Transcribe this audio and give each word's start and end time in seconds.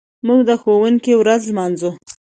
موږ 0.27 0.39
د 0.49 0.51
ښوونکي 0.61 1.13
ورځ 1.17 1.41
لمانځو. 1.49 1.89